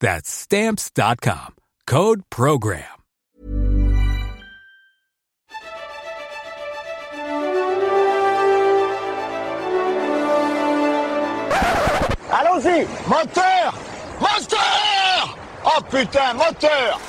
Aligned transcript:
That's 0.00 0.28
Stamps.com. 0.28 1.54
Code 1.86 2.22
Program. 2.30 2.84
Allons-y 12.32 12.86
Moteur 13.08 13.74
Moteur 14.20 15.38
Oh 15.64 15.80
putain, 15.90 16.34
moteur 16.34 17.00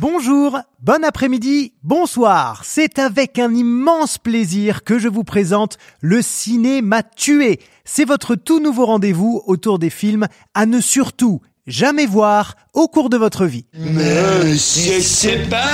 Bonjour, 0.00 0.58
bon 0.82 1.04
après-midi, 1.04 1.74
bonsoir. 1.82 2.64
C'est 2.64 2.98
avec 2.98 3.38
un 3.38 3.54
immense 3.54 4.16
plaisir 4.16 4.82
que 4.82 4.98
je 4.98 5.08
vous 5.08 5.24
présente 5.24 5.76
Le 6.00 6.22
Ciné 6.22 6.80
m'a 6.80 7.02
tué. 7.02 7.60
C'est 7.84 8.06
votre 8.06 8.34
tout 8.34 8.60
nouveau 8.60 8.86
rendez-vous 8.86 9.42
autour 9.44 9.78
des 9.78 9.90
films 9.90 10.26
à 10.54 10.64
ne 10.64 10.80
surtout 10.80 11.42
jamais 11.66 12.06
voir 12.06 12.54
au 12.72 12.88
cours 12.88 13.10
de 13.10 13.16
votre 13.16 13.46
vie. 13.46 13.66
Mais 13.74 14.56
c'est 14.56 15.48
pas 15.48 15.66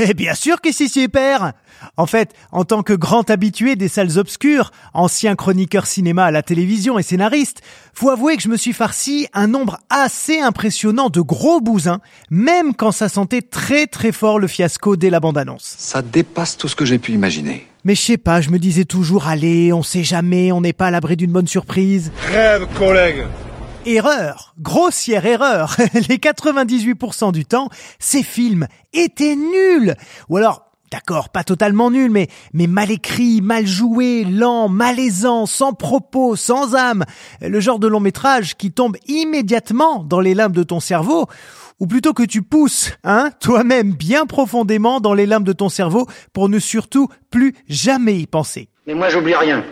Eh 0.00 0.14
bien 0.14 0.34
sûr 0.34 0.60
que 0.60 0.72
si 0.72 0.88
c'est 0.88 1.08
père 1.08 1.52
En 1.96 2.06
fait, 2.06 2.32
en 2.52 2.64
tant 2.64 2.82
que 2.82 2.92
grand 2.92 3.28
habitué 3.30 3.76
des 3.76 3.88
salles 3.88 4.18
obscures, 4.18 4.70
ancien 4.92 5.34
chroniqueur 5.36 5.86
cinéma 5.86 6.24
à 6.24 6.30
la 6.30 6.42
télévision 6.42 6.98
et 6.98 7.02
scénariste, 7.02 7.60
faut 7.92 8.10
avouer 8.10 8.36
que 8.36 8.42
je 8.42 8.48
me 8.48 8.56
suis 8.56 8.72
farci 8.72 9.26
un 9.32 9.46
nombre 9.46 9.78
assez 9.90 10.40
impressionnant 10.40 11.10
de 11.10 11.20
gros 11.20 11.60
bousins, 11.60 12.00
même 12.30 12.74
quand 12.74 12.92
ça 12.92 13.08
sentait 13.08 13.42
très 13.42 13.86
très 13.86 14.12
fort 14.12 14.38
le 14.38 14.46
fiasco 14.46 14.96
dès 14.96 15.10
la 15.10 15.20
bande-annonce. 15.20 15.74
Ça 15.78 16.02
dépasse 16.02 16.56
tout 16.56 16.68
ce 16.68 16.76
que 16.76 16.84
j'ai 16.84 16.98
pu 16.98 17.12
imaginer. 17.12 17.66
Mais 17.84 17.94
je 17.94 18.00
sais 18.00 18.16
pas, 18.16 18.40
je 18.40 18.48
me 18.48 18.58
disais 18.58 18.86
toujours, 18.86 19.26
allez, 19.26 19.72
on 19.72 19.82
sait 19.82 20.04
jamais, 20.04 20.52
on 20.52 20.62
n'est 20.62 20.72
pas 20.72 20.86
à 20.86 20.90
l'abri 20.90 21.16
d'une 21.16 21.32
bonne 21.32 21.46
surprise. 21.46 22.12
Rêve, 22.32 22.66
collègue 22.78 23.24
Erreur, 23.86 24.54
grossière 24.58 25.26
erreur. 25.26 25.76
Les 26.08 26.16
98% 26.16 27.32
du 27.32 27.44
temps, 27.44 27.68
ces 27.98 28.22
films 28.22 28.66
étaient 28.94 29.36
nuls. 29.36 29.94
Ou 30.30 30.38
alors, 30.38 30.70
d'accord, 30.90 31.28
pas 31.28 31.44
totalement 31.44 31.90
nuls, 31.90 32.10
mais, 32.10 32.28
mais 32.54 32.66
mal 32.66 32.90
écrits, 32.90 33.42
mal 33.42 33.66
joués, 33.66 34.24
lents, 34.24 34.70
malaisants, 34.70 35.44
sans 35.44 35.74
propos, 35.74 36.34
sans 36.34 36.74
âme. 36.74 37.04
Le 37.42 37.60
genre 37.60 37.78
de 37.78 37.86
long 37.86 38.00
métrage 38.00 38.56
qui 38.56 38.72
tombe 38.72 38.96
immédiatement 39.06 40.02
dans 40.02 40.20
les 40.20 40.34
limbes 40.34 40.56
de 40.56 40.62
ton 40.62 40.80
cerveau. 40.80 41.26
Ou 41.78 41.86
plutôt 41.86 42.14
que 42.14 42.22
tu 42.22 42.40
pousses, 42.40 42.96
hein, 43.04 43.30
toi-même 43.38 43.92
bien 43.92 44.24
profondément 44.24 45.00
dans 45.00 45.12
les 45.12 45.26
limbes 45.26 45.44
de 45.44 45.52
ton 45.52 45.68
cerveau 45.68 46.06
pour 46.32 46.48
ne 46.48 46.58
surtout 46.58 47.08
plus 47.30 47.54
jamais 47.68 48.16
y 48.16 48.26
penser. 48.26 48.70
Mais 48.86 48.94
moi, 48.94 49.10
j'oublie 49.10 49.34
rien. 49.34 49.62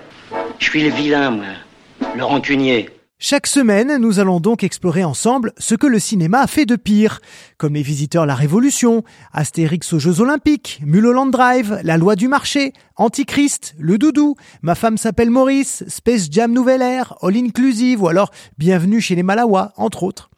Je 0.59 0.67
suis 0.67 0.83
le 0.83 0.91
vilain, 0.91 1.31
moi. 1.31 1.47
Le 2.15 2.25
rancunier. 2.25 2.91
Chaque 3.25 3.47
semaine, 3.47 3.99
nous 3.99 4.19
allons 4.19 4.41
donc 4.41 4.65
explorer 4.65 5.05
ensemble 5.05 5.53
ce 5.57 5.77
que 5.77 5.87
le 5.87 6.01
cinéma 6.01 6.41
a 6.41 6.49
fait 6.49 6.67
de 6.67 6.75
pire, 6.75 7.21
comme 7.57 7.75
les 7.75 7.83
visiteurs 7.83 8.27
La 8.27 8.35
Révolution, 8.35 9.05
Astérix 9.33 9.93
aux 9.93 10.01
Jeux 10.01 10.21
Olympiques, 10.21 10.81
Mulholland 10.85 11.31
Drive, 11.31 11.79
La 11.85 11.99
Loi 11.99 12.17
du 12.17 12.27
Marché, 12.27 12.73
Antichrist, 12.97 13.77
Le 13.79 13.97
Doudou, 13.97 14.35
Ma 14.63 14.75
femme 14.75 14.99
s'appelle 14.99 15.31
Maurice, 15.31 15.85
Space 15.87 16.33
Jam 16.33 16.53
Nouvelle 16.53 16.83
Air, 16.83 17.15
All 17.23 17.37
Inclusive 17.37 18.03
ou 18.03 18.09
alors 18.09 18.33
Bienvenue 18.59 19.01
chez 19.01 19.15
les 19.15 19.23
Malawa, 19.23 19.73
entre 19.77 20.03
autres. 20.03 20.29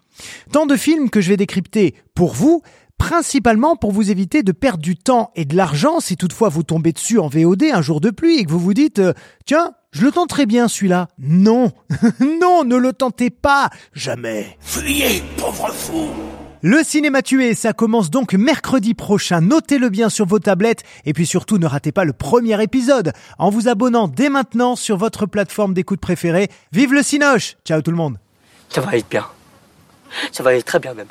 Tant 0.52 0.66
de 0.66 0.76
films 0.76 1.08
que 1.08 1.22
je 1.22 1.30
vais 1.30 1.38
décrypter 1.38 1.94
pour 2.14 2.34
vous, 2.34 2.62
principalement 2.98 3.76
pour 3.76 3.92
vous 3.92 4.10
éviter 4.10 4.42
de 4.42 4.52
perdre 4.52 4.82
du 4.82 4.96
temps 4.96 5.30
et 5.34 5.44
de 5.44 5.56
l'argent 5.56 6.00
si 6.00 6.16
toutefois 6.16 6.48
vous 6.48 6.62
tombez 6.62 6.92
dessus 6.92 7.18
en 7.18 7.28
VOD 7.28 7.64
un 7.72 7.82
jour 7.82 8.00
de 8.00 8.10
pluie 8.10 8.38
et 8.38 8.44
que 8.44 8.50
vous 8.50 8.58
vous 8.58 8.74
dites 8.74 8.98
euh, 8.98 9.12
tiens 9.44 9.74
je 9.94 10.02
le 10.02 10.10
tenterai 10.10 10.44
bien 10.44 10.66
celui-là. 10.66 11.06
Non, 11.18 11.70
non, 12.40 12.64
ne 12.64 12.76
le 12.76 12.92
tentez 12.92 13.30
pas, 13.30 13.70
jamais. 13.92 14.58
Fuyez, 14.58 15.22
pauvre 15.36 15.72
fou 15.72 16.08
Le 16.62 16.82
cinéma 16.82 17.22
tué, 17.22 17.54
ça 17.54 17.72
commence 17.72 18.10
donc 18.10 18.34
mercredi 18.34 18.94
prochain. 18.94 19.40
Notez-le 19.40 19.90
bien 19.90 20.08
sur 20.08 20.26
vos 20.26 20.40
tablettes 20.40 20.82
et 21.04 21.12
puis 21.12 21.26
surtout 21.26 21.58
ne 21.58 21.66
ratez 21.66 21.92
pas 21.92 22.04
le 22.04 22.12
premier 22.12 22.60
épisode 22.60 23.12
en 23.38 23.50
vous 23.50 23.68
abonnant 23.68 24.08
dès 24.08 24.30
maintenant 24.30 24.74
sur 24.74 24.96
votre 24.96 25.26
plateforme 25.26 25.74
d'écoute 25.74 26.00
préférée. 26.00 26.50
Vive 26.72 26.92
le 26.92 27.04
Cinoche 27.04 27.56
Ciao 27.64 27.80
tout 27.80 27.92
le 27.92 27.96
monde 27.96 28.18
Ça 28.70 28.80
va 28.80 28.96
être 28.96 29.08
bien. 29.08 29.26
Ça 30.32 30.42
va 30.42 30.54
être 30.54 30.64
très 30.64 30.80
bien 30.80 30.94
même. 30.94 31.06